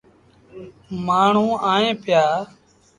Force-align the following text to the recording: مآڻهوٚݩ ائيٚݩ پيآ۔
مآڻهوٚݩ 1.05 1.61
ائيٚݩ 1.71 1.99
پيآ۔ 2.03 2.23